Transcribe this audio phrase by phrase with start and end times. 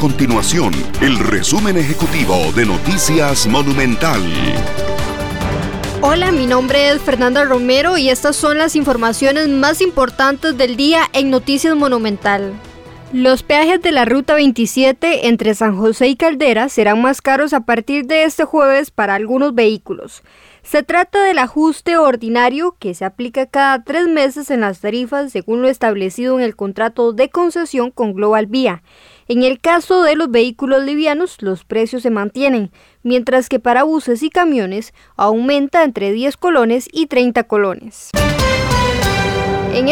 [0.00, 4.22] continuación el resumen ejecutivo de Noticias Monumental.
[6.00, 11.02] Hola, mi nombre es Fernanda Romero y estas son las informaciones más importantes del día
[11.12, 12.54] en Noticias Monumental.
[13.12, 17.66] Los peajes de la Ruta 27 entre San José y Caldera serán más caros a
[17.66, 20.22] partir de este jueves para algunos vehículos.
[20.62, 25.60] Se trata del ajuste ordinario que se aplica cada tres meses en las tarifas según
[25.60, 28.82] lo establecido en el contrato de concesión con Global Vía.
[29.30, 32.72] En el caso de los vehículos livianos, los precios se mantienen,
[33.04, 38.10] mientras que para buses y camiones aumenta entre 10 colones y 30 colones.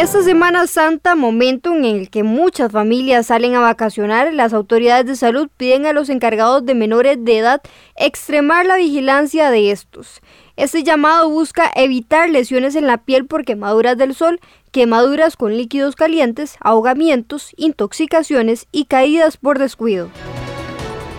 [0.01, 5.17] Esta Semana Santa, momento en el que muchas familias salen a vacacionar, las autoridades de
[5.17, 7.61] salud piden a los encargados de menores de edad
[7.97, 10.21] extremar la vigilancia de estos.
[10.55, 14.39] Este llamado busca evitar lesiones en la piel por quemaduras del sol,
[14.71, 20.11] quemaduras con líquidos calientes, ahogamientos, intoxicaciones y caídas por descuido.